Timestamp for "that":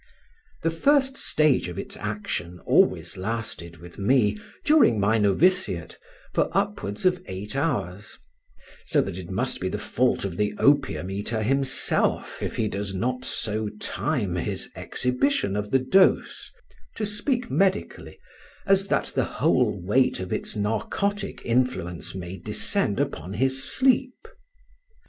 9.01-9.19, 18.87-19.11